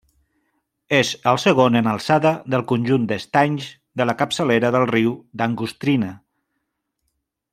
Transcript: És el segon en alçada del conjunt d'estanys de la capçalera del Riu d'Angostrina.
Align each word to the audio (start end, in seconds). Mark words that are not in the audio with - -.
És 0.99 1.09
el 1.31 1.37
segon 1.43 1.77
en 1.81 1.89
alçada 1.91 2.31
del 2.53 2.63
conjunt 2.71 3.05
d'estanys 3.11 3.69
de 4.01 4.09
la 4.11 4.17
capçalera 4.23 4.73
del 4.77 4.89
Riu 4.93 5.13
d'Angostrina. 5.43 6.11